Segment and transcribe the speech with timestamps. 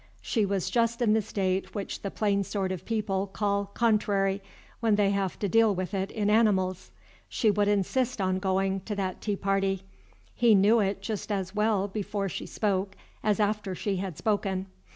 [0.23, 4.41] She was just in the state which the plain sort of people call "contrary,"
[4.79, 6.89] when they have to deal with it in animals.
[7.29, 9.83] She would insist on going to that tea party;
[10.33, 14.65] he knew it just as well before she spoke as after she had spoken.